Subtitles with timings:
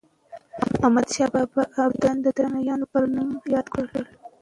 [0.85, 4.05] احمدشاه بابا ابداليان د درانیانو په نوم ياد کړل.